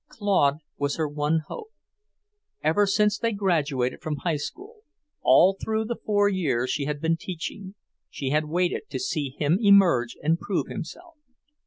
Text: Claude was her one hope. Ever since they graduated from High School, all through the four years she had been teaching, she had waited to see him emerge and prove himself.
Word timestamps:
Claude 0.07 0.61
was 0.79 0.95
her 0.95 1.07
one 1.07 1.41
hope. 1.47 1.69
Ever 2.63 2.87
since 2.87 3.19
they 3.19 3.31
graduated 3.33 4.01
from 4.01 4.15
High 4.15 4.37
School, 4.37 4.77
all 5.21 5.55
through 5.63 5.85
the 5.85 5.95
four 5.95 6.27
years 6.27 6.71
she 6.71 6.85
had 6.85 6.99
been 6.99 7.17
teaching, 7.17 7.75
she 8.09 8.31
had 8.31 8.45
waited 8.45 8.89
to 8.89 8.97
see 8.99 9.35
him 9.37 9.59
emerge 9.61 10.17
and 10.23 10.39
prove 10.39 10.65
himself. 10.65 11.17